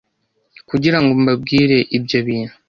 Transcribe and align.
kugira 0.69 0.97
ngo 1.01 1.11
mbabwire 1.21 1.77
ibyo 1.97 2.19
bintu 2.27 2.53